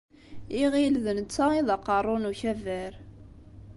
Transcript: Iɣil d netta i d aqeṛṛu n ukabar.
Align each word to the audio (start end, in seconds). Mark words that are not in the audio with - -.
Iɣil 0.61 0.95
d 1.05 1.05
netta 1.17 1.45
i 1.59 1.61
d 1.67 1.69
aqeṛṛu 1.75 2.15
n 2.17 2.29
ukabar. 2.31 2.93